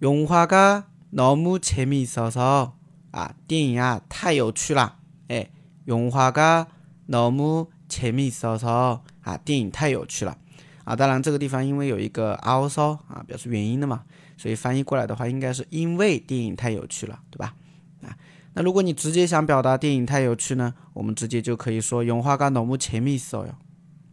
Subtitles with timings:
[0.00, 2.72] 영화가너무재미있어서
[3.10, 4.98] 啊，电影啊太有趣了，
[5.28, 5.50] 哎，
[5.86, 6.66] 영화가
[7.06, 10.36] 너무재미있어서啊，电影太有趣了
[10.84, 10.94] 啊！
[10.94, 14.04] 当然，这个地方因为有一个아서啊，表示原因的嘛，
[14.36, 17.54] 所以翻译过来的话，应该是因为电影太有趣了，对吧？
[18.02, 18.16] 啊，
[18.54, 23.54] 那如果你直接想表达电影太有趣呢，我们直接就可以说영화가너무재미있어 요，